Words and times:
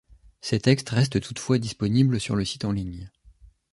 Ses 0.41 0.59
textes 0.61 0.89
restent 0.89 1.21
toutefois 1.21 1.59
disponibles 1.59 2.19
sur 2.19 2.35
le 2.35 2.43
site 2.43 2.65
en 2.65 2.71
ligne. 2.71 3.11